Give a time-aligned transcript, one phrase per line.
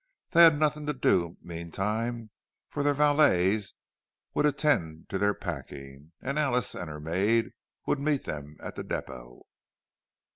[0.31, 2.31] They had nothing to do meantime,
[2.71, 3.73] for their valets
[4.33, 7.51] would attend to their packing, and Alice and her maid
[7.85, 9.43] would meet them at the depot.